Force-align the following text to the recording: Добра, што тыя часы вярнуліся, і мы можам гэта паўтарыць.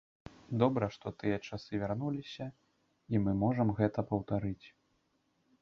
Добра, 0.61 0.87
што 0.95 1.11
тыя 1.23 1.37
часы 1.49 1.73
вярнуліся, 1.83 2.47
і 3.15 3.23
мы 3.27 3.31
можам 3.45 3.67
гэта 3.81 3.99
паўтарыць. 4.15 4.67